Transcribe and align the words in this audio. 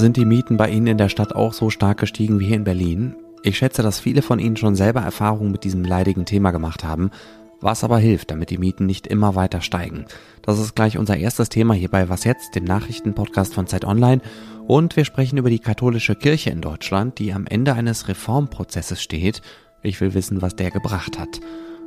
Sind 0.00 0.16
die 0.16 0.24
Mieten 0.24 0.56
bei 0.56 0.68
Ihnen 0.70 0.88
in 0.88 0.98
der 0.98 1.08
Stadt 1.08 1.36
auch 1.36 1.52
so 1.52 1.70
stark 1.70 1.98
gestiegen 1.98 2.40
wie 2.40 2.46
hier 2.46 2.56
in 2.56 2.64
Berlin? 2.64 3.14
Ich 3.44 3.58
schätze, 3.58 3.82
dass 3.82 4.00
viele 4.00 4.22
von 4.22 4.40
Ihnen 4.40 4.56
schon 4.56 4.74
selber 4.74 5.02
Erfahrungen 5.02 5.52
mit 5.52 5.62
diesem 5.62 5.84
leidigen 5.84 6.24
Thema 6.24 6.50
gemacht 6.50 6.82
haben, 6.82 7.12
was 7.60 7.84
aber 7.84 7.98
hilft, 7.98 8.32
damit 8.32 8.50
die 8.50 8.58
Mieten 8.58 8.86
nicht 8.86 9.06
immer 9.06 9.36
weiter 9.36 9.60
steigen. 9.60 10.06
Das 10.42 10.58
ist 10.58 10.74
gleich 10.74 10.98
unser 10.98 11.16
erstes 11.16 11.48
Thema 11.48 11.74
hier 11.74 11.88
bei 11.88 12.08
Was 12.08 12.24
jetzt, 12.24 12.56
dem 12.56 12.64
Nachrichtenpodcast 12.64 13.54
von 13.54 13.68
Zeit 13.68 13.84
Online. 13.84 14.20
Und 14.66 14.96
wir 14.96 15.04
sprechen 15.04 15.36
über 15.36 15.50
die 15.50 15.60
katholische 15.60 16.16
Kirche 16.16 16.50
in 16.50 16.60
Deutschland, 16.60 17.20
die 17.20 17.32
am 17.32 17.46
Ende 17.46 17.74
eines 17.74 18.08
Reformprozesses 18.08 19.00
steht. 19.00 19.42
Ich 19.82 20.00
will 20.00 20.14
wissen, 20.14 20.42
was 20.42 20.56
der 20.56 20.72
gebracht 20.72 21.20
hat. 21.20 21.40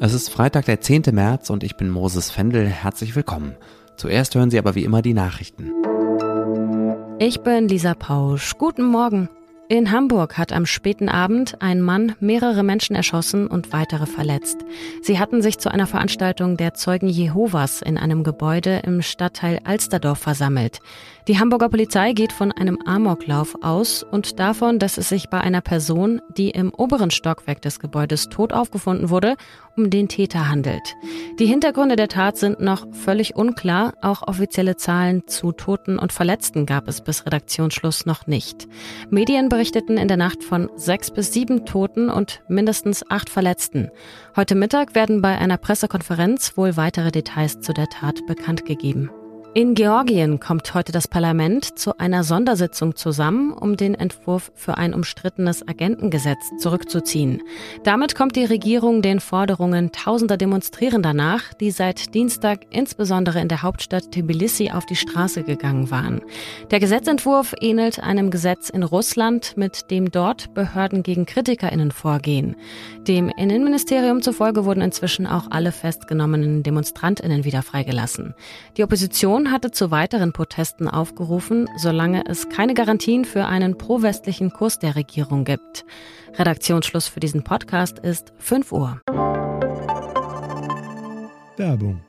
Es 0.05 0.13
ist 0.13 0.27
Freitag, 0.27 0.65
der 0.65 0.81
10. 0.81 1.03
März 1.13 1.49
und 1.49 1.63
ich 1.63 1.77
bin 1.77 1.89
Moses 1.89 2.29
Fendel. 2.29 2.65
Herzlich 2.65 3.15
willkommen. 3.15 3.55
Zuerst 3.95 4.35
hören 4.35 4.51
Sie 4.51 4.59
aber 4.59 4.75
wie 4.75 4.83
immer 4.83 5.01
die 5.01 5.13
Nachrichten. 5.13 5.71
Ich 7.19 7.39
bin 7.39 7.69
Lisa 7.69 7.93
Pausch. 7.93 8.57
Guten 8.57 8.83
Morgen. 8.83 9.29
In 9.69 9.91
Hamburg 9.91 10.37
hat 10.37 10.51
am 10.51 10.65
späten 10.65 11.07
Abend 11.07 11.61
ein 11.61 11.81
Mann 11.81 12.15
mehrere 12.19 12.63
Menschen 12.63 12.97
erschossen 12.97 13.47
und 13.47 13.71
weitere 13.71 14.05
verletzt. 14.05 14.57
Sie 15.01 15.19
hatten 15.19 15.41
sich 15.41 15.57
zu 15.57 15.71
einer 15.71 15.87
Veranstaltung 15.87 16.57
der 16.57 16.73
Zeugen 16.73 17.07
Jehovas 17.07 17.81
in 17.81 17.97
einem 17.97 18.25
Gebäude 18.25 18.81
im 18.85 19.01
Stadtteil 19.01 19.61
Alsterdorf 19.63 20.19
versammelt. 20.19 20.79
Die 21.29 21.39
Hamburger 21.39 21.69
Polizei 21.69 22.11
geht 22.11 22.33
von 22.33 22.51
einem 22.51 22.77
Amoklauf 22.85 23.55
aus 23.63 24.03
und 24.03 24.37
davon, 24.37 24.79
dass 24.79 24.97
es 24.97 25.07
sich 25.07 25.29
bei 25.29 25.39
einer 25.39 25.61
Person, 25.61 26.21
die 26.37 26.49
im 26.49 26.73
oberen 26.73 27.09
Stockwerk 27.09 27.61
des 27.61 27.79
Gebäudes 27.79 28.27
tot 28.27 28.51
aufgefunden 28.51 29.09
wurde, 29.09 29.37
um 29.75 29.89
den 29.89 30.07
Täter 30.07 30.49
handelt. 30.49 30.95
Die 31.39 31.45
Hintergründe 31.45 31.95
der 31.95 32.07
Tat 32.07 32.37
sind 32.37 32.59
noch 32.59 32.85
völlig 32.91 33.35
unklar. 33.35 33.93
Auch 34.01 34.27
offizielle 34.27 34.77
Zahlen 34.77 35.27
zu 35.27 35.51
Toten 35.51 35.97
und 35.97 36.13
Verletzten 36.13 36.65
gab 36.65 36.87
es 36.87 37.01
bis 37.01 37.25
Redaktionsschluss 37.25 38.05
noch 38.05 38.27
nicht. 38.27 38.67
Medien 39.09 39.49
berichteten 39.49 39.97
in 39.97 40.07
der 40.07 40.17
Nacht 40.17 40.43
von 40.43 40.69
sechs 40.75 41.11
bis 41.11 41.33
sieben 41.33 41.65
Toten 41.65 42.09
und 42.09 42.41
mindestens 42.47 43.09
acht 43.09 43.29
Verletzten. 43.29 43.89
Heute 44.35 44.55
Mittag 44.55 44.95
werden 44.95 45.21
bei 45.21 45.37
einer 45.37 45.57
Pressekonferenz 45.57 46.57
wohl 46.57 46.77
weitere 46.77 47.11
Details 47.11 47.61
zu 47.61 47.73
der 47.73 47.87
Tat 47.87 48.25
bekannt 48.27 48.65
gegeben. 48.65 49.09
In 49.55 49.75
Georgien 49.75 50.39
kommt 50.39 50.73
heute 50.73 50.91
das 50.91 51.07
Parlament 51.07 51.77
zu 51.77 51.99
einer 51.99 52.23
Sondersitzung 52.23 52.95
zusammen, 52.95 53.53
um 53.53 53.77
den 53.77 53.93
Entwurf 53.93 54.51
für 54.55 54.79
ein 54.79 54.95
umstrittenes 54.95 55.67
Agentengesetz 55.67 56.49
zurückzuziehen. 56.57 57.43
Damit 57.83 58.15
kommt 58.15 58.35
die 58.35 58.45
Regierung 58.45 59.03
den 59.03 59.19
Forderungen 59.19 59.91
tausender 59.91 60.37
Demonstrierender 60.37 61.13
nach, 61.13 61.53
die 61.53 61.69
seit 61.69 62.15
Dienstag 62.15 62.61
insbesondere 62.71 63.41
in 63.41 63.47
der 63.47 63.61
Hauptstadt 63.61 64.11
Tbilisi 64.11 64.71
auf 64.71 64.87
die 64.87 64.95
Straße 64.95 65.43
gegangen 65.43 65.91
waren. 65.91 66.21
Der 66.71 66.79
Gesetzentwurf 66.79 67.53
ähnelt 67.61 67.99
einem 67.99 68.31
Gesetz 68.31 68.71
in 68.71 68.81
Russland, 68.81 69.55
mit 69.55 69.91
dem 69.91 70.09
dort 70.09 70.55
Behörden 70.55 71.03
gegen 71.03 71.27
Kritikerinnen 71.27 71.91
vorgehen. 71.91 72.55
Dem 73.07 73.29
Innenministerium 73.29 74.23
zufolge 74.23 74.65
wurden 74.65 74.81
inzwischen 74.81 75.27
auch 75.27 75.51
alle 75.51 75.71
festgenommenen 75.71 76.63
Demonstrantinnen 76.63 77.43
wieder 77.43 77.61
freigelassen. 77.61 78.33
Die 78.77 78.83
Opposition 78.83 79.42
Union 79.43 79.51
hatte 79.51 79.71
zu 79.71 79.91
weiteren 79.91 80.31
Protesten 80.31 80.87
aufgerufen, 80.87 81.67
solange 81.75 82.25
es 82.27 82.47
keine 82.47 82.73
Garantien 82.73 83.25
für 83.25 83.45
einen 83.45 83.77
pro-westlichen 83.77 84.51
Kurs 84.51 84.79
der 84.79 84.95
Regierung 84.95 85.43
gibt. 85.43 85.83
Redaktionsschluss 86.35 87.09
für 87.09 87.19
diesen 87.19 87.43
Podcast 87.43 87.99
ist 87.99 88.31
5 88.37 88.71
Uhr. 88.71 89.01
Werbung. 91.57 92.01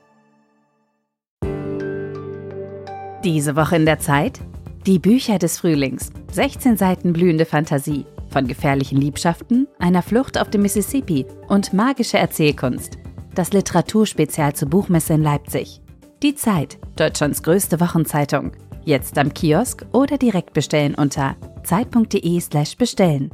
Diese 3.25 3.55
Woche 3.57 3.75
in 3.75 3.85
der 3.85 3.99
Zeit? 3.99 4.39
Die 4.85 4.99
Bücher 4.99 5.37
des 5.37 5.59
Frühlings. 5.59 6.11
16 6.31 6.77
Seiten 6.77 7.11
blühende 7.11 7.45
Fantasie. 7.45 8.05
Von 8.29 8.47
gefährlichen 8.47 8.97
Liebschaften, 8.97 9.67
einer 9.77 10.03
Flucht 10.03 10.39
auf 10.39 10.49
dem 10.49 10.61
Mississippi 10.61 11.25
und 11.49 11.73
magische 11.73 12.17
Erzählkunst. 12.17 12.97
Das 13.33 13.51
Literaturspezial 13.51 14.53
zur 14.53 14.69
Buchmesse 14.69 15.15
in 15.15 15.23
Leipzig. 15.23 15.81
Die 16.23 16.33
Zeit, 16.33 16.79
Deutschlands 16.95 17.43
größte 17.43 17.81
Wochenzeitung. 17.81 18.53
Jetzt 18.85 19.17
am 19.17 19.33
Kiosk 19.33 19.85
oder 19.91 20.17
direkt 20.17 20.53
bestellen 20.53 20.95
unter 20.95 21.35
zeit.de/slash 21.63 22.77
bestellen. 22.77 23.31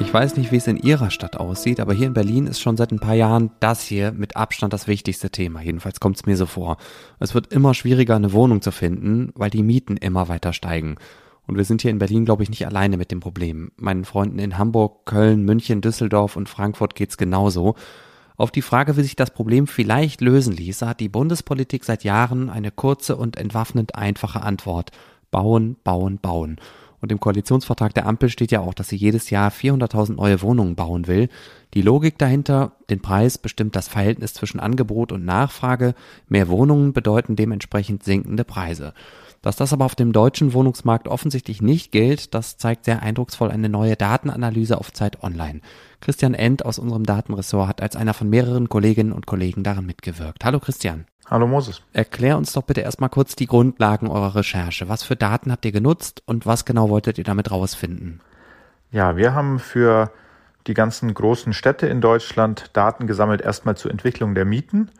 Ich 0.00 0.12
weiß 0.12 0.36
nicht, 0.36 0.52
wie 0.52 0.56
es 0.56 0.66
in 0.66 0.76
Ihrer 0.76 1.10
Stadt 1.10 1.38
aussieht, 1.38 1.80
aber 1.80 1.94
hier 1.94 2.08
in 2.08 2.12
Berlin 2.12 2.46
ist 2.46 2.60
schon 2.60 2.76
seit 2.76 2.92
ein 2.92 2.98
paar 2.98 3.14
Jahren 3.14 3.52
das 3.60 3.80
hier 3.82 4.12
mit 4.12 4.36
Abstand 4.36 4.74
das 4.74 4.86
wichtigste 4.86 5.30
Thema. 5.30 5.62
Jedenfalls 5.62 5.98
kommt 5.98 6.16
es 6.16 6.26
mir 6.26 6.36
so 6.36 6.44
vor. 6.44 6.76
Es 7.20 7.34
wird 7.34 7.52
immer 7.52 7.72
schwieriger, 7.72 8.16
eine 8.16 8.32
Wohnung 8.34 8.60
zu 8.60 8.70
finden, 8.70 9.30
weil 9.34 9.50
die 9.50 9.62
Mieten 9.62 9.96
immer 9.96 10.28
weiter 10.28 10.52
steigen. 10.52 10.96
Und 11.50 11.56
wir 11.56 11.64
sind 11.64 11.82
hier 11.82 11.90
in 11.90 11.98
Berlin, 11.98 12.24
glaube 12.24 12.44
ich, 12.44 12.48
nicht 12.48 12.64
alleine 12.64 12.96
mit 12.96 13.10
dem 13.10 13.18
Problem. 13.18 13.72
Meinen 13.76 14.04
Freunden 14.04 14.38
in 14.38 14.56
Hamburg, 14.56 15.04
Köln, 15.04 15.44
München, 15.44 15.80
Düsseldorf 15.80 16.36
und 16.36 16.48
Frankfurt 16.48 16.94
geht's 16.94 17.16
genauso. 17.16 17.74
Auf 18.36 18.52
die 18.52 18.62
Frage, 18.62 18.96
wie 18.96 19.02
sich 19.02 19.16
das 19.16 19.32
Problem 19.32 19.66
vielleicht 19.66 20.20
lösen 20.20 20.54
ließe, 20.54 20.86
hat 20.86 21.00
die 21.00 21.08
Bundespolitik 21.08 21.84
seit 21.84 22.04
Jahren 22.04 22.50
eine 22.50 22.70
kurze 22.70 23.16
und 23.16 23.36
entwaffnend 23.36 23.96
einfache 23.96 24.42
Antwort. 24.42 24.92
Bauen, 25.32 25.74
bauen, 25.82 26.20
bauen. 26.22 26.60
Und 27.00 27.10
im 27.10 27.18
Koalitionsvertrag 27.18 27.94
der 27.94 28.06
Ampel 28.06 28.28
steht 28.28 28.52
ja 28.52 28.60
auch, 28.60 28.74
dass 28.74 28.88
sie 28.88 28.96
jedes 28.96 29.30
Jahr 29.30 29.50
400.000 29.50 30.14
neue 30.14 30.42
Wohnungen 30.42 30.76
bauen 30.76 31.08
will. 31.08 31.30
Die 31.74 31.82
Logik 31.82 32.16
dahinter, 32.16 32.76
den 32.90 33.00
Preis 33.00 33.38
bestimmt 33.38 33.74
das 33.74 33.88
Verhältnis 33.88 34.34
zwischen 34.34 34.60
Angebot 34.60 35.10
und 35.10 35.24
Nachfrage. 35.24 35.94
Mehr 36.28 36.46
Wohnungen 36.46 36.92
bedeuten 36.92 37.34
dementsprechend 37.34 38.04
sinkende 38.04 38.44
Preise. 38.44 38.94
Dass 39.42 39.56
das 39.56 39.72
aber 39.72 39.86
auf 39.86 39.94
dem 39.94 40.12
deutschen 40.12 40.52
Wohnungsmarkt 40.52 41.08
offensichtlich 41.08 41.62
nicht 41.62 41.92
gilt, 41.92 42.34
das 42.34 42.58
zeigt 42.58 42.84
sehr 42.84 43.02
eindrucksvoll 43.02 43.50
eine 43.50 43.70
neue 43.70 43.96
Datenanalyse 43.96 44.76
auf 44.76 44.92
Zeit 44.92 45.22
Online. 45.22 45.62
Christian 46.02 46.34
End 46.34 46.66
aus 46.66 46.78
unserem 46.78 47.04
Datenressort 47.06 47.66
hat 47.66 47.80
als 47.80 47.96
einer 47.96 48.12
von 48.12 48.28
mehreren 48.28 48.68
Kolleginnen 48.68 49.12
und 49.12 49.26
Kollegen 49.26 49.62
daran 49.62 49.86
mitgewirkt. 49.86 50.44
Hallo 50.44 50.60
Christian. 50.60 51.06
Hallo 51.26 51.46
Moses. 51.46 51.80
Erklär 51.94 52.36
uns 52.36 52.52
doch 52.52 52.64
bitte 52.64 52.82
erstmal 52.82 53.08
kurz 53.08 53.34
die 53.34 53.46
Grundlagen 53.46 54.08
eurer 54.08 54.34
Recherche. 54.34 54.90
Was 54.90 55.04
für 55.04 55.16
Daten 55.16 55.50
habt 55.50 55.64
ihr 55.64 55.72
genutzt 55.72 56.22
und 56.26 56.44
was 56.44 56.66
genau 56.66 56.90
wolltet 56.90 57.16
ihr 57.16 57.24
damit 57.24 57.50
rausfinden? 57.50 58.20
Ja, 58.90 59.16
wir 59.16 59.32
haben 59.32 59.58
für 59.58 60.10
die 60.66 60.74
ganzen 60.74 61.14
großen 61.14 61.54
Städte 61.54 61.86
in 61.86 62.02
Deutschland 62.02 62.70
Daten 62.74 63.06
gesammelt, 63.06 63.40
erstmal 63.40 63.76
zur 63.76 63.90
Entwicklung 63.90 64.34
der 64.34 64.44
Mieten, 64.44 64.90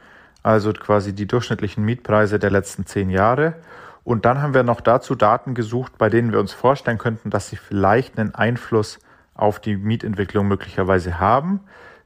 also 0.43 0.73
quasi 0.73 1.13
die 1.13 1.27
durchschnittlichen 1.27 1.85
Mietpreise 1.85 2.39
der 2.39 2.51
letzten 2.51 2.87
zehn 2.87 3.11
Jahre 3.11 3.57
und 4.05 4.25
dann 4.25 4.41
haben 4.41 4.55
wir 4.55 4.63
noch 4.63 4.81
dazu 4.81 5.15
Daten 5.15 5.55
gesucht, 5.55 5.99
bei 5.99 6.09
denen 6.09 6.33
wir 6.33 6.41
uns 6.41 6.53
vorstellen 6.53 6.99
könnten, 6.99 7.31
dass 7.31 7.49
sie 7.49 7.57
vielleicht 7.57 8.19
einen 8.19 8.35
Einfluss 8.35 8.99
auf 9.35 9.61
die 9.61 9.77
Mietentwicklung 9.77 10.49
möglicherweise 10.49 11.19
haben. 11.19 11.61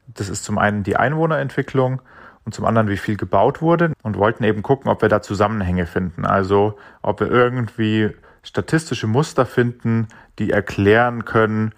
Das 0.06 0.28
ist 0.28 0.44
zum 0.44 0.58
einen 0.58 0.82
die 0.82 0.96
Einwohnerentwicklung 0.96 2.00
und 2.44 2.54
zum 2.54 2.64
anderen, 2.64 2.88
wie 2.88 2.96
viel 2.96 3.16
gebaut 3.16 3.62
wurde 3.62 3.92
und 4.02 4.18
wollten 4.18 4.44
eben 4.44 4.62
gucken, 4.62 4.90
ob 4.90 5.02
wir 5.02 5.08
da 5.08 5.22
Zusammenhänge 5.22 5.86
finden. 5.86 6.24
Also 6.26 6.78
ob 7.02 7.20
wir 7.20 7.30
irgendwie 7.30 8.10
statistische 8.42 9.06
Muster 9.06 9.46
finden, 9.46 10.08
die 10.38 10.50
erklären 10.50 11.24
können, 11.24 11.72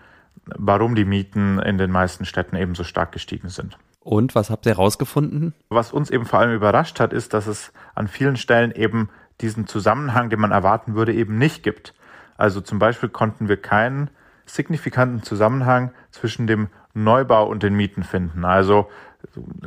warum 0.45 0.95
die 0.95 1.05
Mieten 1.05 1.59
in 1.59 1.79
den 1.79 1.91
meisten 1.91 2.25
Städten 2.25 2.57
eben 2.57 2.75
so 2.75 2.85
stark 2.85 3.13
gestiegen 3.13 3.49
sind. 3.49 3.79
Und 4.01 4.35
was 4.35 4.51
habt 4.51 4.67
ihr 4.67 4.73
herausgefunden? 4.73 5.53
Was 5.69 5.93
uns 5.93 6.11
eben 6.11 6.27
vor 6.27 6.39
allem 6.39 6.55
überrascht 6.55 7.01
hat, 7.01 7.13
ist, 7.13 7.35
dass 7.35 7.47
es 7.49 7.73
an 7.95 8.07
vielen 8.07 8.37
Stellen 8.37 8.71
eben 8.71 9.09
diesen 9.41 9.67
Zusammenhang, 9.67 10.31
den 10.31 10.41
man 10.41 10.53
erwarten 10.53 10.95
würde, 10.95 11.13
eben 11.13 11.39
nicht 11.39 11.63
gibt. 11.63 11.95
Also 12.37 12.61
zum 12.61 12.79
Beispiel 12.79 13.09
konnten 13.09 13.49
wir 13.49 13.57
keinen 13.57 14.11
signifikanten 14.47 15.23
Zusammenhang 15.23 15.93
zwischen 16.11 16.47
dem 16.47 16.69
Neubau 16.95 17.47
und 17.47 17.63
den 17.63 17.75
Mieten 17.75 18.03
finden. 18.03 18.45
Also 18.45 18.89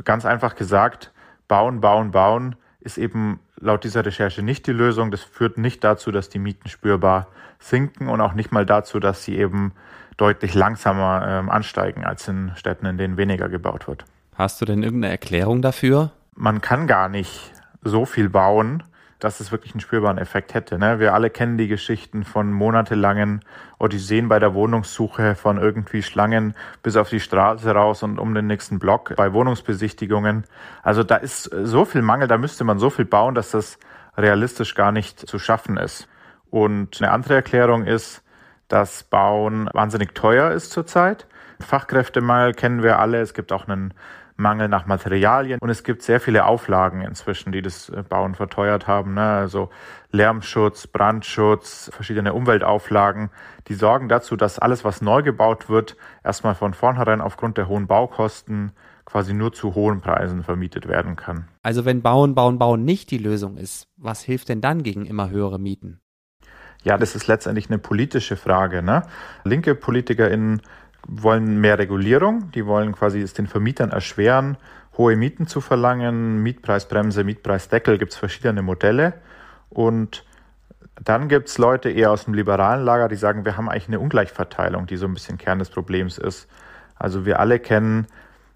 ganz 0.04 0.24
einfach 0.24 0.56
gesagt, 0.56 1.12
bauen, 1.48 1.80
bauen, 1.80 2.10
bauen 2.10 2.56
ist 2.80 2.98
eben 2.98 3.40
laut 3.58 3.84
dieser 3.84 4.04
Recherche 4.04 4.42
nicht 4.42 4.66
die 4.66 4.72
Lösung. 4.72 5.10
Das 5.10 5.22
führt 5.22 5.58
nicht 5.58 5.84
dazu, 5.84 6.10
dass 6.10 6.28
die 6.28 6.38
Mieten 6.38 6.68
spürbar 6.68 7.26
sinken 7.58 8.08
und 8.08 8.20
auch 8.20 8.32
nicht 8.32 8.52
mal 8.52 8.64
dazu, 8.64 8.98
dass 9.00 9.22
sie 9.22 9.36
eben 9.36 9.72
deutlich 10.16 10.54
langsamer 10.54 11.44
äh, 11.46 11.50
ansteigen 11.50 12.04
als 12.04 12.26
in 12.28 12.52
Städten, 12.56 12.86
in 12.86 12.98
denen 12.98 13.16
weniger 13.16 13.48
gebaut 13.48 13.86
wird. 13.86 14.04
Hast 14.34 14.60
du 14.60 14.64
denn 14.64 14.82
irgendeine 14.82 15.12
Erklärung 15.12 15.60
dafür? 15.60 16.12
Man 16.34 16.60
kann 16.60 16.86
gar 16.86 17.08
nicht 17.08 17.52
so 17.82 18.06
viel 18.06 18.30
bauen, 18.30 18.82
dass 19.20 19.40
es 19.40 19.52
wirklich 19.52 19.74
einen 19.74 19.80
spürbaren 19.80 20.18
Effekt 20.18 20.54
hätte. 20.54 20.78
Ne? 20.78 20.98
Wir 20.98 21.14
alle 21.14 21.30
kennen 21.30 21.58
die 21.58 21.68
Geschichten 21.68 22.24
von 22.24 22.52
monatelangen 22.52 23.44
Odysseen 23.78 24.28
bei 24.28 24.38
der 24.38 24.54
Wohnungssuche, 24.54 25.34
von 25.34 25.58
irgendwie 25.58 26.02
Schlangen 26.02 26.54
bis 26.82 26.96
auf 26.96 27.08
die 27.08 27.20
Straße 27.20 27.70
raus 27.70 28.02
und 28.02 28.18
um 28.18 28.34
den 28.34 28.46
nächsten 28.46 28.78
Block 28.78 29.14
bei 29.16 29.32
Wohnungsbesichtigungen. 29.32 30.44
Also 30.82 31.04
da 31.04 31.16
ist 31.16 31.44
so 31.44 31.84
viel 31.84 32.02
Mangel, 32.02 32.28
da 32.28 32.38
müsste 32.38 32.64
man 32.64 32.78
so 32.78 32.90
viel 32.90 33.04
bauen, 33.04 33.34
dass 33.34 33.52
das 33.52 33.78
realistisch 34.16 34.74
gar 34.74 34.92
nicht 34.92 35.20
zu 35.20 35.38
schaffen 35.38 35.76
ist. 35.76 36.08
Und 36.50 37.00
eine 37.00 37.12
andere 37.12 37.34
Erklärung 37.34 37.84
ist, 37.84 38.22
dass 38.68 39.04
Bauen 39.04 39.68
wahnsinnig 39.72 40.14
teuer 40.14 40.50
ist 40.52 40.72
zurzeit. 40.72 41.26
Fachkräftemangel 41.60 42.54
kennen 42.54 42.82
wir 42.82 42.98
alle. 42.98 43.20
Es 43.20 43.34
gibt 43.34 43.52
auch 43.52 43.68
einen 43.68 43.92
Mangel 44.40 44.68
nach 44.68 44.86
Materialien 44.86 45.60
und 45.60 45.70
es 45.70 45.84
gibt 45.84 46.02
sehr 46.02 46.20
viele 46.20 46.46
Auflagen 46.46 47.02
inzwischen, 47.02 47.52
die 47.52 47.62
das 47.62 47.88
äh, 47.90 48.02
Bauen 48.02 48.34
verteuert 48.34 48.86
haben. 48.86 49.14
Ne? 49.14 49.22
Also 49.22 49.70
Lärmschutz, 50.10 50.86
Brandschutz, 50.86 51.90
verschiedene 51.92 52.34
Umweltauflagen, 52.34 53.30
die 53.68 53.74
sorgen 53.74 54.08
dazu, 54.08 54.36
dass 54.36 54.58
alles, 54.58 54.84
was 54.84 55.02
neu 55.02 55.22
gebaut 55.22 55.68
wird, 55.68 55.96
erstmal 56.24 56.54
von 56.54 56.74
vornherein 56.74 57.20
aufgrund 57.20 57.58
der 57.58 57.68
hohen 57.68 57.86
Baukosten 57.86 58.72
quasi 59.04 59.34
nur 59.34 59.52
zu 59.52 59.74
hohen 59.74 60.00
Preisen 60.00 60.42
vermietet 60.42 60.88
werden 60.88 61.16
kann. 61.16 61.48
Also 61.62 61.84
wenn 61.84 62.00
Bauen, 62.00 62.34
Bauen, 62.34 62.58
Bauen 62.58 62.84
nicht 62.84 63.10
die 63.10 63.18
Lösung 63.18 63.56
ist, 63.56 63.88
was 63.96 64.22
hilft 64.22 64.48
denn 64.48 64.60
dann 64.60 64.82
gegen 64.82 65.04
immer 65.04 65.30
höhere 65.30 65.58
Mieten? 65.58 66.00
Ja, 66.82 66.96
das 66.96 67.14
ist 67.14 67.26
letztendlich 67.26 67.68
eine 67.68 67.78
politische 67.78 68.36
Frage. 68.36 68.82
Ne? 68.82 69.02
Linke 69.44 69.74
PolitikerInnen 69.74 70.62
wollen 71.06 71.60
mehr 71.60 71.78
Regulierung, 71.78 72.50
die 72.52 72.66
wollen 72.66 72.92
quasi 72.92 73.20
es 73.20 73.34
den 73.34 73.46
Vermietern 73.46 73.90
erschweren, 73.90 74.56
hohe 74.96 75.16
Mieten 75.16 75.46
zu 75.46 75.60
verlangen, 75.60 76.42
Mietpreisbremse, 76.42 77.24
Mietpreisdeckel, 77.24 77.98
gibt 77.98 78.12
es 78.12 78.18
verschiedene 78.18 78.62
Modelle. 78.62 79.14
Und 79.70 80.24
dann 81.02 81.28
gibt 81.28 81.48
es 81.48 81.58
Leute 81.58 81.90
eher 81.90 82.10
aus 82.10 82.24
dem 82.24 82.34
liberalen 82.34 82.84
Lager, 82.84 83.08
die 83.08 83.16
sagen, 83.16 83.44
wir 83.44 83.56
haben 83.56 83.68
eigentlich 83.68 83.88
eine 83.88 84.00
Ungleichverteilung, 84.00 84.86
die 84.86 84.96
so 84.96 85.06
ein 85.06 85.14
bisschen 85.14 85.38
Kern 85.38 85.58
des 85.58 85.70
Problems 85.70 86.18
ist. 86.18 86.48
Also 86.96 87.24
wir 87.24 87.40
alle 87.40 87.58
kennen 87.58 88.06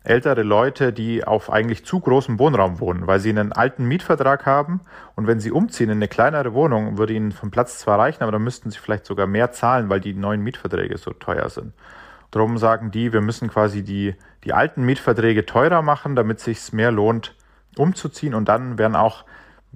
ältere 0.02 0.43
Leute, 0.43 0.93
die 0.93 1.25
auf 1.25 1.50
eigentlich 1.50 1.87
zu 1.87 1.99
großem 1.99 2.38
Wohnraum 2.38 2.79
wohnen, 2.79 3.06
weil 3.06 3.20
sie 3.20 3.31
einen 3.31 3.52
alten 3.52 3.87
Mietvertrag 3.87 4.44
haben 4.44 4.82
und 5.17 5.26
wenn 5.26 5.41
sie 5.41 5.50
umziehen 5.50 5.88
in 5.88 5.96
eine 5.96 6.08
kleinere 6.08 6.52
Wohnung, 6.52 6.99
würde 6.99 7.14
ihnen 7.14 7.32
vom 7.32 7.50
Platz 7.50 7.79
zwar 7.79 7.99
reichen, 7.99 8.23
aber 8.23 8.32
dann 8.32 8.44
müssten 8.44 8.70
sie 8.70 8.79
vielleicht 8.79 9.06
sogar 9.06 9.26
mehr 9.26 9.52
zahlen, 9.52 9.88
weil 9.88 10.00
die 10.00 10.12
neuen 10.12 10.43
Mietverträge 10.43 10.99
so 10.99 11.12
teuer 11.12 11.49
sind. 11.49 11.73
Drum 12.35 12.59
sagen 12.59 12.91
die, 12.91 13.13
wir 13.13 13.21
müssen 13.21 13.49
quasi 13.49 13.85
die, 13.85 14.17
die 14.43 14.53
alten 14.53 14.83
Mietverträge 14.83 15.47
teurer 15.47 15.83
machen, 15.83 16.17
damit 16.17 16.39
es 16.39 16.45
sich 16.45 16.73
mehr 16.73 16.91
lohnt, 16.91 17.37
umzuziehen 17.77 18.35
und 18.35 18.49
dann 18.49 18.77
werden 18.77 18.97
auch 18.97 19.25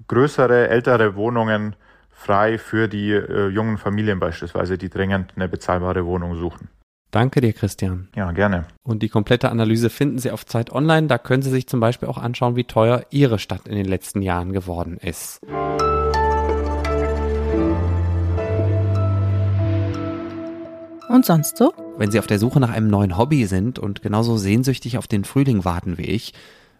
größere, 0.09 0.69
ältere 0.69 1.15
Wohnungen 1.15 1.77
frei 2.11 2.59
für 2.59 2.89
die 2.89 3.13
äh, 3.13 3.47
jungen 3.47 3.79
Familien 3.79 4.19
beispielsweise, 4.19 4.77
die 4.77 4.89
dringend 4.89 5.35
eine 5.37 5.49
bezahlbare 5.49 6.05
Wohnung 6.05 6.35
suchen. 6.35 6.69
Danke 7.13 7.41
dir, 7.41 7.53
Christian. 7.53 8.09
Ja, 8.17 8.33
gerne. 8.33 8.67
Und 8.83 9.05
die 9.05 9.09
komplette 9.09 9.51
Analyse 9.51 9.89
finden 9.89 10.19
Sie 10.19 10.33
auf 10.33 10.45
Zeit 10.45 10.73
Online. 10.73 11.07
Da 11.07 11.17
können 11.17 11.43
Sie 11.43 11.51
sich 11.51 11.69
zum 11.69 11.79
Beispiel 11.79 12.09
auch 12.09 12.19
anschauen, 12.19 12.57
wie 12.57 12.65
teuer 12.65 13.05
Ihre 13.11 13.39
Stadt 13.39 13.69
in 13.69 13.77
den 13.77 13.87
letzten 13.87 14.21
Jahren 14.21 14.53
geworden 14.53 14.99
ist. 14.99 15.41
Und 21.09 21.25
sonst 21.25 21.57
so? 21.57 21.73
Wenn 21.97 22.11
Sie 22.11 22.19
auf 22.19 22.27
der 22.27 22.39
Suche 22.39 22.61
nach 22.61 22.71
einem 22.71 22.89
neuen 22.89 23.17
Hobby 23.17 23.47
sind 23.47 23.79
und 23.79 24.03
genauso 24.03 24.37
sehnsüchtig 24.37 24.99
auf 24.99 25.07
den 25.07 25.25
Frühling 25.25 25.65
warten 25.65 25.99
wie 25.99 26.07
ich, 26.07 26.35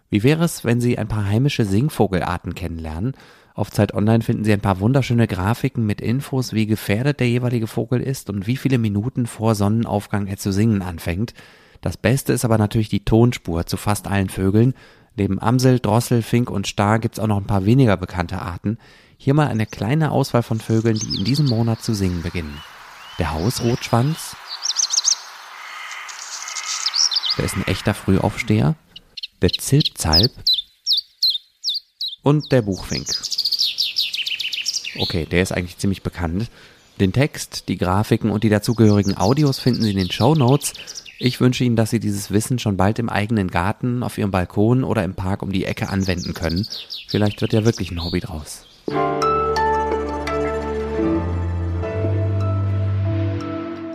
wie 0.09 0.23
wäre 0.23 0.43
es, 0.43 0.63
wenn 0.63 0.81
Sie 0.81 0.97
ein 0.97 1.07
paar 1.07 1.25
heimische 1.25 1.65
Singvogelarten 1.65 2.55
kennenlernen 2.55 3.13
auf 3.59 3.71
Zeit 3.71 3.93
Online 3.93 4.23
finden 4.23 4.45
Sie 4.45 4.53
ein 4.53 4.61
paar 4.61 4.79
wunderschöne 4.79 5.27
Grafiken 5.27 5.85
mit 5.85 5.99
Infos, 5.99 6.53
wie 6.53 6.65
gefährdet 6.65 7.19
der 7.19 7.27
jeweilige 7.27 7.67
Vogel 7.67 7.99
ist 7.99 8.29
und 8.29 8.47
wie 8.47 8.55
viele 8.55 8.77
Minuten 8.77 9.27
vor 9.27 9.53
Sonnenaufgang 9.53 10.27
er 10.27 10.37
zu 10.37 10.53
singen 10.53 10.81
anfängt. 10.81 11.33
Das 11.81 11.97
Beste 11.97 12.31
ist 12.31 12.45
aber 12.45 12.57
natürlich 12.57 12.87
die 12.87 13.03
Tonspur 13.03 13.65
zu 13.65 13.75
fast 13.75 14.07
allen 14.07 14.29
Vögeln. 14.29 14.75
Neben 15.17 15.41
Amsel, 15.41 15.81
Drossel, 15.81 16.21
Fink 16.21 16.49
und 16.49 16.67
Star 16.67 16.99
gibt's 16.99 17.19
auch 17.19 17.27
noch 17.27 17.35
ein 17.35 17.47
paar 17.47 17.65
weniger 17.65 17.97
bekannte 17.97 18.41
Arten. 18.41 18.77
Hier 19.17 19.33
mal 19.33 19.49
eine 19.49 19.65
kleine 19.65 20.11
Auswahl 20.11 20.43
von 20.43 20.61
Vögeln, 20.61 20.97
die 20.97 21.17
in 21.17 21.25
diesem 21.25 21.47
Monat 21.47 21.81
zu 21.81 21.93
singen 21.93 22.21
beginnen. 22.21 22.61
Der 23.19 23.33
Hausrotschwanz. 23.33 24.37
Der 27.37 27.45
ist 27.45 27.55
ein 27.57 27.67
echter 27.67 27.93
Frühaufsteher. 27.93 28.75
Der 29.41 29.51
Zilpzalp. 29.51 30.31
Und 32.23 32.51
der 32.53 32.61
Buchfink. 32.61 33.07
Okay, 34.99 35.25
der 35.25 35.41
ist 35.41 35.51
eigentlich 35.51 35.77
ziemlich 35.77 36.01
bekannt. 36.01 36.49
Den 36.99 37.11
Text, 37.11 37.67
die 37.67 37.77
Grafiken 37.77 38.31
und 38.31 38.43
die 38.43 38.49
dazugehörigen 38.49 39.17
Audios 39.17 39.59
finden 39.59 39.83
Sie 39.83 39.91
in 39.91 39.97
den 39.97 40.11
Show 40.11 40.35
Notes. 40.35 40.73
Ich 41.17 41.41
wünsche 41.41 41.65
Ihnen, 41.65 41.75
dass 41.75 41.89
Sie 41.89 41.99
dieses 41.99 42.31
Wissen 42.31 42.59
schon 42.59 42.77
bald 42.77 42.99
im 42.99 43.09
eigenen 43.09 43.49
Garten, 43.49 44.03
auf 44.03 44.17
Ihrem 44.17 44.31
Balkon 44.31 44.85
oder 44.85 45.03
im 45.03 45.13
Park 45.13 45.41
um 45.41 45.51
die 45.51 45.65
Ecke 45.65 45.89
anwenden 45.89 46.33
können. 46.33 46.65
Vielleicht 47.07 47.41
wird 47.41 47.51
ja 47.51 47.65
wirklich 47.65 47.91
ein 47.91 48.03
Hobby 48.03 48.21
draus. 48.21 48.65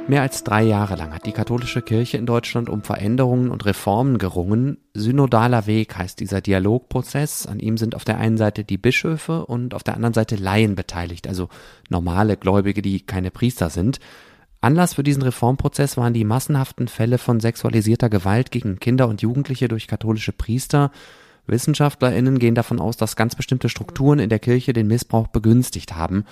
Mehr 0.06 0.21
als 0.21 0.45
drei 0.45 0.62
Jahre 0.62 0.97
lang 0.97 1.15
hat 1.15 1.25
die 1.25 1.33
katholische 1.33 1.81
Kirche 1.81 2.19
in 2.19 2.27
Deutschland 2.27 2.69
um 2.69 2.83
Veränderungen 2.83 3.51
und 3.51 3.65
Reformen 3.65 4.19
gerungen. 4.19 4.77
Synodaler 4.93 5.67
Weg 5.67 5.97
heißt 5.97 6.21
dieser 6.21 6.43
Dialogprozess. 6.43 7.47
An 7.47 7.59
ihm 7.59 7.79
sind 7.79 7.95
auf 7.95 8.05
der 8.05 8.19
einen 8.19 8.37
Seite 8.37 8.65
die 8.65 8.77
Bischöfe 8.77 9.47
und 9.47 9.73
auf 9.73 9.83
der 9.83 9.95
anderen 9.95 10.12
Seite 10.12 10.37
Laien 10.37 10.75
beteiligt, 10.75 11.27
also 11.27 11.49
normale 11.89 12.37
Gläubige, 12.37 12.83
die 12.83 13.01
keine 13.01 13.31
Priester 13.31 13.71
sind. 13.71 13.99
Anlass 14.61 14.93
für 14.93 15.05
diesen 15.05 15.23
Reformprozess 15.23 15.97
waren 15.97 16.12
die 16.12 16.25
massenhaften 16.25 16.89
Fälle 16.89 17.17
von 17.17 17.41
sexualisierter 17.41 18.11
Gewalt 18.11 18.51
gegen 18.51 18.79
Kinder 18.81 19.09
und 19.09 19.23
Jugendliche 19.23 19.69
durch 19.69 19.89
katholische 19.89 20.33
Priester. 20.33 20.91
WissenschaftlerInnen 21.47 22.39
gehen 22.39 22.55
davon 22.55 22.79
aus, 22.79 22.99
dass 22.99 23.17
ganz 23.17 23.37
bestimmte 23.37 23.71
Strukturen 23.71 24.19
in 24.19 24.29
der 24.29 24.39
Kirche 24.39 24.75
den 24.75 24.87
Missbrauch 24.87 25.29
begünstigt 25.29 25.97
haben 25.97 26.25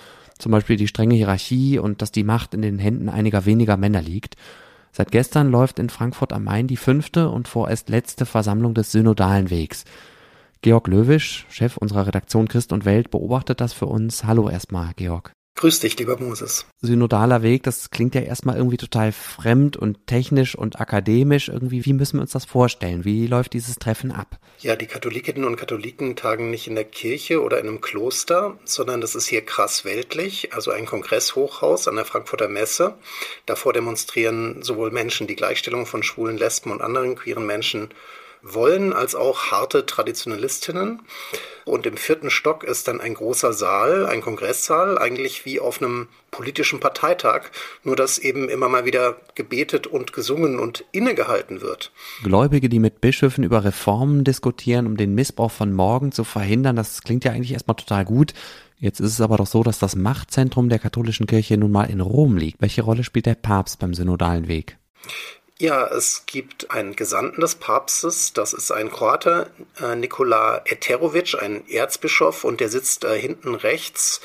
zum 0.42 0.52
Beispiel 0.52 0.76
die 0.76 0.88
strenge 0.88 1.14
Hierarchie 1.14 1.78
und 1.78 2.02
dass 2.02 2.12
die 2.12 2.24
Macht 2.24 2.52
in 2.52 2.62
den 2.62 2.78
Händen 2.78 3.08
einiger 3.08 3.46
weniger 3.46 3.76
Männer 3.76 4.02
liegt. 4.02 4.36
Seit 4.90 5.10
gestern 5.10 5.50
läuft 5.50 5.78
in 5.78 5.88
Frankfurt 5.88 6.32
am 6.32 6.44
Main 6.44 6.66
die 6.66 6.76
fünfte 6.76 7.30
und 7.30 7.48
vorerst 7.48 7.88
letzte 7.88 8.26
Versammlung 8.26 8.74
des 8.74 8.92
Synodalen 8.92 9.50
Wegs. 9.50 9.84
Georg 10.60 10.88
Löwisch, 10.88 11.46
Chef 11.48 11.76
unserer 11.76 12.06
Redaktion 12.06 12.48
Christ 12.48 12.72
und 12.72 12.84
Welt, 12.84 13.10
beobachtet 13.10 13.60
das 13.60 13.72
für 13.72 13.86
uns. 13.86 14.24
Hallo 14.24 14.48
erstmal, 14.48 14.92
Georg. 14.96 15.32
Grüß 15.54 15.80
dich, 15.80 15.98
lieber 15.98 16.18
Moses. 16.18 16.66
Synodaler 16.80 17.42
Weg, 17.42 17.62
das 17.62 17.90
klingt 17.90 18.14
ja 18.14 18.22
erstmal 18.22 18.56
irgendwie 18.56 18.78
total 18.78 19.12
fremd 19.12 19.76
und 19.76 20.06
technisch 20.06 20.56
und 20.56 20.80
akademisch. 20.80 21.48
Irgendwie, 21.48 21.84
wie 21.84 21.92
müssen 21.92 22.16
wir 22.16 22.22
uns 22.22 22.32
das 22.32 22.46
vorstellen? 22.46 23.04
Wie 23.04 23.26
läuft 23.26 23.52
dieses 23.52 23.76
Treffen 23.76 24.10
ab? 24.10 24.38
Ja, 24.58 24.76
die 24.76 24.86
Katholikinnen 24.86 25.44
und 25.44 25.56
Katholiken 25.56 26.16
tagen 26.16 26.50
nicht 26.50 26.66
in 26.66 26.74
der 26.74 26.84
Kirche 26.84 27.42
oder 27.42 27.60
in 27.60 27.68
einem 27.68 27.80
Kloster, 27.80 28.58
sondern 28.64 29.00
das 29.00 29.14
ist 29.14 29.28
hier 29.28 29.44
krass 29.44 29.84
weltlich, 29.84 30.52
also 30.52 30.70
ein 30.70 30.86
Kongresshochhaus 30.86 31.86
an 31.86 31.96
der 31.96 32.06
Frankfurter 32.06 32.48
Messe. 32.48 32.94
Davor 33.46 33.72
demonstrieren 33.72 34.62
sowohl 34.62 34.90
Menschen 34.90 35.26
die 35.26 35.36
Gleichstellung 35.36 35.86
von 35.86 36.02
schwulen, 36.02 36.38
Lesben 36.38 36.72
und 36.72 36.80
anderen 36.80 37.14
queeren 37.14 37.46
Menschen 37.46 37.90
wollen, 38.42 38.92
als 38.92 39.14
auch 39.14 39.50
harte 39.50 39.86
Traditionalistinnen. 39.86 41.02
Und 41.64 41.86
im 41.86 41.96
vierten 41.96 42.30
Stock 42.30 42.64
ist 42.64 42.88
dann 42.88 43.00
ein 43.00 43.14
großer 43.14 43.52
Saal, 43.52 44.06
ein 44.06 44.20
Kongresssaal, 44.20 44.98
eigentlich 44.98 45.44
wie 45.44 45.60
auf 45.60 45.80
einem 45.80 46.08
politischen 46.32 46.80
Parteitag, 46.80 47.44
nur 47.84 47.94
dass 47.94 48.18
eben 48.18 48.48
immer 48.48 48.68
mal 48.68 48.84
wieder 48.84 49.16
gebetet 49.34 49.86
und 49.86 50.12
gesungen 50.12 50.58
und 50.58 50.84
innegehalten 50.90 51.60
wird. 51.60 51.92
Gläubige, 52.24 52.68
die 52.68 52.80
mit 52.80 53.00
Bischöfen 53.00 53.44
über 53.44 53.64
Reformen 53.64 54.24
diskutieren, 54.24 54.86
um 54.86 54.96
den 54.96 55.14
Missbrauch 55.14 55.52
von 55.52 55.72
morgen 55.72 56.10
zu 56.10 56.24
verhindern, 56.24 56.74
das 56.74 57.02
klingt 57.02 57.24
ja 57.24 57.32
eigentlich 57.32 57.52
erstmal 57.52 57.76
total 57.76 58.04
gut. 58.04 58.32
Jetzt 58.78 58.98
ist 58.98 59.12
es 59.12 59.20
aber 59.20 59.36
doch 59.36 59.46
so, 59.46 59.62
dass 59.62 59.78
das 59.78 59.94
Machtzentrum 59.94 60.68
der 60.68 60.80
katholischen 60.80 61.28
Kirche 61.28 61.56
nun 61.56 61.70
mal 61.70 61.84
in 61.84 62.00
Rom 62.00 62.36
liegt. 62.36 62.60
Welche 62.60 62.82
Rolle 62.82 63.04
spielt 63.04 63.26
der 63.26 63.36
Papst 63.36 63.78
beim 63.78 63.94
synodalen 63.94 64.48
Weg? 64.48 64.76
Ja, 65.62 65.86
es 65.86 66.24
gibt 66.26 66.72
einen 66.72 66.96
Gesandten 66.96 67.40
des 67.40 67.54
Papstes, 67.54 68.32
das 68.32 68.52
ist 68.52 68.72
ein 68.72 68.90
Kroate, 68.90 69.48
äh, 69.80 69.94
Nikola 69.94 70.60
Eterovic, 70.64 71.40
ein 71.40 71.64
Erzbischof, 71.68 72.42
und 72.42 72.58
der 72.58 72.68
sitzt 72.68 73.04
äh, 73.04 73.16
hinten 73.16 73.54
rechts 73.54 74.20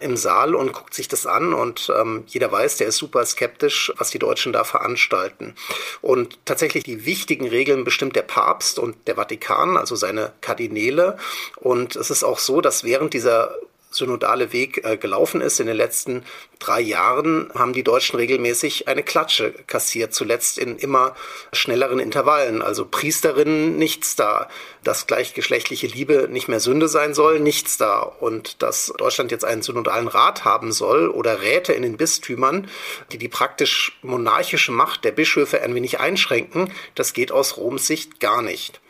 im 0.00 0.16
Saal 0.16 0.56
und 0.56 0.72
guckt 0.72 0.92
sich 0.92 1.06
das 1.06 1.26
an 1.26 1.54
und 1.54 1.92
ähm, 1.96 2.24
jeder 2.26 2.50
weiß, 2.50 2.78
der 2.78 2.88
ist 2.88 2.96
super 2.96 3.24
skeptisch, 3.24 3.92
was 3.98 4.10
die 4.10 4.18
Deutschen 4.18 4.52
da 4.52 4.64
veranstalten. 4.64 5.54
Und 6.00 6.44
tatsächlich 6.44 6.82
die 6.82 7.06
wichtigen 7.06 7.46
Regeln 7.46 7.84
bestimmt 7.84 8.16
der 8.16 8.22
Papst 8.22 8.80
und 8.80 8.96
der 9.06 9.14
Vatikan, 9.14 9.76
also 9.76 9.94
seine 9.94 10.32
Kardinäle. 10.40 11.18
Und 11.54 11.94
es 11.94 12.10
ist 12.10 12.24
auch 12.24 12.40
so, 12.40 12.60
dass 12.60 12.82
während 12.82 13.14
dieser 13.14 13.54
synodale 13.90 14.52
Weg 14.52 14.84
äh, 14.84 14.96
gelaufen 14.96 15.40
ist. 15.40 15.60
In 15.60 15.66
den 15.66 15.76
letzten 15.76 16.24
drei 16.58 16.80
Jahren 16.80 17.50
haben 17.54 17.72
die 17.72 17.82
Deutschen 17.82 18.16
regelmäßig 18.16 18.86
eine 18.88 19.02
Klatsche 19.02 19.52
kassiert, 19.66 20.14
zuletzt 20.14 20.58
in 20.58 20.76
immer 20.76 21.14
schnelleren 21.52 21.98
Intervallen. 21.98 22.62
Also 22.62 22.86
Priesterinnen 22.86 23.76
nichts 23.76 24.14
da, 24.16 24.48
dass 24.84 25.06
gleichgeschlechtliche 25.06 25.88
Liebe 25.88 26.28
nicht 26.30 26.48
mehr 26.48 26.60
Sünde 26.60 26.88
sein 26.88 27.14
soll, 27.14 27.40
nichts 27.40 27.76
da. 27.76 28.00
Und 28.00 28.62
dass 28.62 28.92
Deutschland 28.96 29.32
jetzt 29.32 29.44
einen 29.44 29.62
synodalen 29.62 30.08
Rat 30.08 30.44
haben 30.44 30.72
soll 30.72 31.08
oder 31.08 31.42
Räte 31.42 31.72
in 31.72 31.82
den 31.82 31.96
Bistümern, 31.96 32.68
die 33.10 33.18
die 33.18 33.28
praktisch 33.28 33.98
monarchische 34.02 34.72
Macht 34.72 35.04
der 35.04 35.12
Bischöfe 35.12 35.62
ein 35.62 35.74
wenig 35.74 35.98
einschränken, 35.98 36.72
das 36.94 37.12
geht 37.12 37.32
aus 37.32 37.56
Roms 37.56 37.86
Sicht 37.86 38.20
gar 38.20 38.42
nicht. 38.42 38.80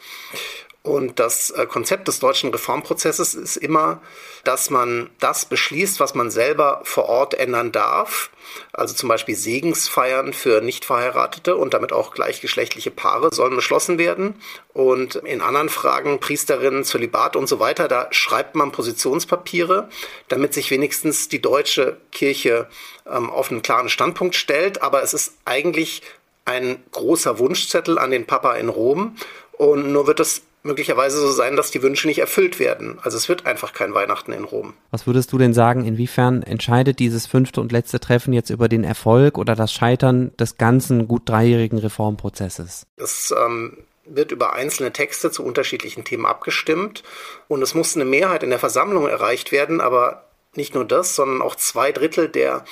Und 0.82 1.18
das 1.20 1.50
äh, 1.50 1.66
Konzept 1.66 2.08
des 2.08 2.20
deutschen 2.20 2.50
Reformprozesses 2.50 3.34
ist 3.34 3.56
immer, 3.56 4.00
dass 4.44 4.70
man 4.70 5.10
das 5.18 5.44
beschließt, 5.44 6.00
was 6.00 6.14
man 6.14 6.30
selber 6.30 6.80
vor 6.84 7.04
Ort 7.04 7.34
ändern 7.34 7.70
darf. 7.70 8.30
Also 8.72 8.94
zum 8.94 9.10
Beispiel 9.10 9.36
Segensfeiern 9.36 10.32
für 10.32 10.62
Nichtverheiratete 10.62 11.54
und 11.56 11.74
damit 11.74 11.92
auch 11.92 12.12
gleichgeschlechtliche 12.14 12.90
Paare 12.90 13.28
sollen 13.30 13.56
beschlossen 13.56 13.98
werden. 13.98 14.36
Und 14.72 15.16
in 15.16 15.42
anderen 15.42 15.68
Fragen, 15.68 16.18
Priesterinnen, 16.18 16.84
Zölibat 16.84 17.36
und 17.36 17.46
so 17.46 17.60
weiter, 17.60 17.86
da 17.86 18.08
schreibt 18.10 18.54
man 18.54 18.72
Positionspapiere, 18.72 19.90
damit 20.28 20.54
sich 20.54 20.70
wenigstens 20.70 21.28
die 21.28 21.42
deutsche 21.42 21.98
Kirche 22.10 22.68
ähm, 23.06 23.28
auf 23.28 23.50
einen 23.50 23.60
klaren 23.60 23.90
Standpunkt 23.90 24.34
stellt. 24.34 24.80
Aber 24.80 25.02
es 25.02 25.12
ist 25.12 25.34
eigentlich 25.44 26.00
ein 26.46 26.82
großer 26.92 27.38
Wunschzettel 27.38 27.98
an 27.98 28.10
den 28.10 28.26
Papa 28.26 28.54
in 28.54 28.70
Rom. 28.70 29.16
Und 29.52 29.92
nur 29.92 30.06
wird 30.06 30.20
es 30.20 30.40
möglicherweise 30.62 31.18
so 31.18 31.30
sein, 31.30 31.56
dass 31.56 31.70
die 31.70 31.82
Wünsche 31.82 32.06
nicht 32.06 32.18
erfüllt 32.18 32.58
werden. 32.58 32.98
Also 33.02 33.16
es 33.16 33.28
wird 33.28 33.46
einfach 33.46 33.72
kein 33.72 33.94
Weihnachten 33.94 34.32
in 34.32 34.44
Rom. 34.44 34.74
Was 34.90 35.06
würdest 35.06 35.32
du 35.32 35.38
denn 35.38 35.54
sagen, 35.54 35.84
inwiefern 35.84 36.42
entscheidet 36.42 36.98
dieses 36.98 37.26
fünfte 37.26 37.60
und 37.60 37.72
letzte 37.72 38.00
Treffen 38.00 38.32
jetzt 38.32 38.50
über 38.50 38.68
den 38.68 38.84
Erfolg 38.84 39.38
oder 39.38 39.54
das 39.54 39.72
Scheitern 39.72 40.32
des 40.38 40.58
ganzen 40.58 41.08
gut 41.08 41.28
dreijährigen 41.28 41.78
Reformprozesses? 41.78 42.86
Es 42.96 43.34
ähm, 43.36 43.78
wird 44.04 44.32
über 44.32 44.52
einzelne 44.52 44.92
Texte 44.92 45.30
zu 45.30 45.44
unterschiedlichen 45.44 46.04
Themen 46.04 46.26
abgestimmt 46.26 47.02
und 47.48 47.62
es 47.62 47.74
muss 47.74 47.94
eine 47.94 48.04
Mehrheit 48.04 48.42
in 48.42 48.50
der 48.50 48.58
Versammlung 48.58 49.08
erreicht 49.08 49.52
werden, 49.52 49.80
aber 49.80 50.24
nicht 50.54 50.74
nur 50.74 50.84
das, 50.84 51.14
sondern 51.14 51.42
auch 51.42 51.54
zwei 51.54 51.92
Drittel 51.92 52.28
der 52.28 52.64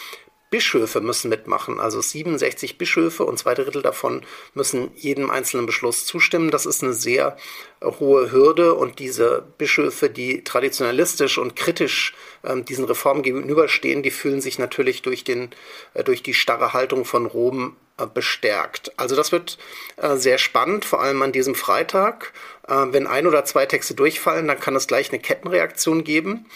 Bischöfe 0.50 1.00
müssen 1.00 1.28
mitmachen, 1.28 1.78
also 1.78 2.00
67 2.00 2.78
Bischöfe 2.78 3.24
und 3.24 3.38
zwei 3.38 3.54
Drittel 3.54 3.82
davon 3.82 4.22
müssen 4.54 4.90
jedem 4.96 5.30
einzelnen 5.30 5.66
Beschluss 5.66 6.06
zustimmen. 6.06 6.50
Das 6.50 6.64
ist 6.64 6.82
eine 6.82 6.94
sehr 6.94 7.36
hohe 7.82 8.32
Hürde 8.32 8.74
und 8.74 8.98
diese 8.98 9.44
Bischöfe, 9.58 10.08
die 10.08 10.44
traditionalistisch 10.44 11.38
und 11.38 11.54
kritisch 11.54 12.14
ähm, 12.44 12.64
diesen 12.64 12.86
Reformen 12.86 13.22
gegenüberstehen, 13.22 14.02
die 14.02 14.10
fühlen 14.10 14.40
sich 14.40 14.58
natürlich 14.58 15.02
durch, 15.02 15.22
den, 15.22 15.50
äh, 15.94 16.02
durch 16.02 16.22
die 16.22 16.34
starre 16.34 16.72
Haltung 16.72 17.04
von 17.04 17.26
Rom 17.26 17.76
äh, 17.98 18.06
bestärkt. 18.06 18.92
Also 18.96 19.16
das 19.16 19.32
wird 19.32 19.58
äh, 19.96 20.16
sehr 20.16 20.38
spannend, 20.38 20.84
vor 20.84 21.02
allem 21.02 21.20
an 21.20 21.32
diesem 21.32 21.54
Freitag. 21.54 22.32
Äh, 22.66 22.86
wenn 22.90 23.06
ein 23.06 23.26
oder 23.26 23.44
zwei 23.44 23.66
Texte 23.66 23.94
durchfallen, 23.94 24.48
dann 24.48 24.60
kann 24.60 24.76
es 24.76 24.86
gleich 24.86 25.10
eine 25.10 25.20
Kettenreaktion 25.20 26.04
geben. 26.04 26.46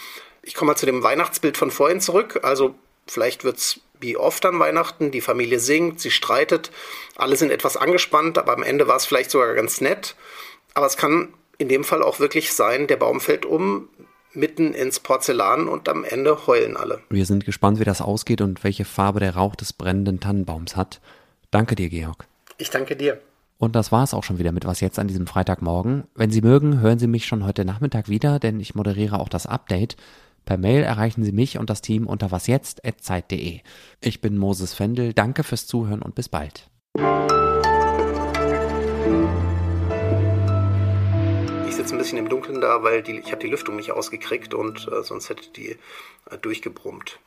Ich 0.41 0.55
komme 0.55 0.71
mal 0.71 0.77
zu 0.77 0.85
dem 0.85 1.03
Weihnachtsbild 1.03 1.57
von 1.57 1.69
vorhin 1.69 2.01
zurück. 2.01 2.39
Also 2.43 2.75
Vielleicht 3.07 3.43
wird 3.43 3.57
es 3.57 3.79
wie 3.99 4.17
oft 4.17 4.45
an 4.45 4.59
Weihnachten, 4.59 5.11
die 5.11 5.21
Familie 5.21 5.59
singt, 5.59 5.99
sie 5.99 6.11
streitet, 6.11 6.71
alle 7.15 7.35
sind 7.35 7.51
etwas 7.51 7.77
angespannt, 7.77 8.37
aber 8.37 8.53
am 8.53 8.63
Ende 8.63 8.87
war 8.87 8.97
es 8.97 9.05
vielleicht 9.05 9.31
sogar 9.31 9.53
ganz 9.55 9.81
nett. 9.81 10.15
Aber 10.73 10.85
es 10.85 10.97
kann 10.97 11.29
in 11.57 11.69
dem 11.69 11.83
Fall 11.83 12.03
auch 12.03 12.19
wirklich 12.19 12.53
sein, 12.53 12.87
der 12.87 12.97
Baum 12.97 13.21
fällt 13.21 13.45
um, 13.45 13.87
mitten 14.33 14.73
ins 14.73 14.99
Porzellan 14.99 15.67
und 15.67 15.87
am 15.87 16.03
Ende 16.03 16.47
heulen 16.47 16.75
alle. 16.75 17.01
Wir 17.09 17.25
sind 17.25 17.45
gespannt, 17.45 17.79
wie 17.79 17.85
das 17.85 18.01
ausgeht 18.01 18.41
und 18.41 18.63
welche 18.63 18.85
Farbe 18.85 19.19
der 19.19 19.35
Rauch 19.35 19.55
des 19.55 19.73
brennenden 19.73 20.19
Tannenbaums 20.19 20.75
hat. 20.75 20.99
Danke 21.51 21.75
dir, 21.75 21.89
Georg. 21.89 22.25
Ich 22.57 22.69
danke 22.69 22.95
dir. 22.95 23.21
Und 23.59 23.75
das 23.75 23.91
war 23.91 24.03
es 24.03 24.13
auch 24.13 24.23
schon 24.23 24.39
wieder 24.39 24.51
mit 24.51 24.65
Was 24.65 24.81
jetzt 24.81 24.99
an 24.99 25.07
diesem 25.07 25.27
Freitagmorgen. 25.27 26.03
Wenn 26.15 26.31
Sie 26.31 26.41
mögen, 26.41 26.81
hören 26.81 26.99
Sie 26.99 27.07
mich 27.07 27.25
schon 27.25 27.45
heute 27.45 27.63
Nachmittag 27.63 28.09
wieder, 28.09 28.39
denn 28.39 28.59
ich 28.59 28.75
moderiere 28.75 29.19
auch 29.19 29.29
das 29.29 29.45
Update. 29.45 29.95
Per 30.45 30.57
Mail 30.57 30.83
erreichen 30.83 31.23
Sie 31.23 31.31
mich 31.31 31.57
und 31.57 31.69
das 31.69 31.81
Team 31.81 32.05
unter 32.05 32.31
wasjetzt.zeit.de. 32.31 33.61
Ich 34.01 34.21
bin 34.21 34.37
Moses 34.37 34.73
Fendel, 34.73 35.13
danke 35.13 35.43
fürs 35.43 35.67
Zuhören 35.67 36.01
und 36.01 36.15
bis 36.15 36.29
bald. 36.29 36.69
Ich 41.67 41.75
sitze 41.75 41.95
ein 41.95 41.97
bisschen 41.97 42.17
im 42.17 42.29
Dunkeln 42.29 42.61
da, 42.61 42.83
weil 42.83 43.01
die, 43.01 43.19
ich 43.19 43.31
habe 43.31 43.41
die 43.41 43.47
Lüftung 43.47 43.77
nicht 43.77 43.91
ausgekriegt 43.91 44.53
und 44.53 44.87
äh, 44.91 45.03
sonst 45.03 45.29
hätte 45.29 45.49
die 45.55 45.77
äh, 46.29 46.37
durchgebrummt. 46.41 47.19